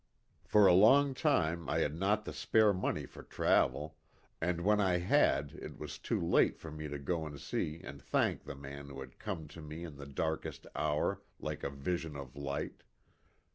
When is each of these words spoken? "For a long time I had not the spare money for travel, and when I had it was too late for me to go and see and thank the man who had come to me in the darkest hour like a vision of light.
"For 0.51 0.65
a 0.65 0.73
long 0.73 1.13
time 1.13 1.69
I 1.69 1.81
had 1.81 1.93
not 1.93 2.25
the 2.25 2.33
spare 2.33 2.73
money 2.73 3.05
for 3.05 3.21
travel, 3.21 3.97
and 4.41 4.61
when 4.61 4.81
I 4.81 4.97
had 4.97 5.51
it 5.51 5.77
was 5.77 5.99
too 5.99 6.19
late 6.19 6.57
for 6.57 6.71
me 6.71 6.87
to 6.87 6.97
go 6.97 7.23
and 7.27 7.39
see 7.39 7.81
and 7.83 8.01
thank 8.01 8.43
the 8.45 8.55
man 8.55 8.87
who 8.89 8.99
had 9.01 9.19
come 9.19 9.47
to 9.49 9.61
me 9.61 9.83
in 9.83 9.97
the 9.97 10.07
darkest 10.07 10.65
hour 10.75 11.21
like 11.39 11.63
a 11.63 11.69
vision 11.69 12.15
of 12.15 12.35
light. 12.35 12.81